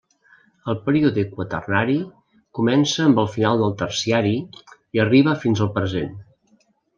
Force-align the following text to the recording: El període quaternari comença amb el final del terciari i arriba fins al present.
El 0.71 0.77
període 0.85 1.25
quaternari 1.33 1.97
comença 2.59 3.05
amb 3.09 3.21
el 3.25 3.29
final 3.35 3.61
del 3.65 3.77
terciari 3.83 4.33
i 4.99 5.03
arriba 5.05 5.37
fins 5.45 5.63
al 5.67 5.71
present. 5.77 6.19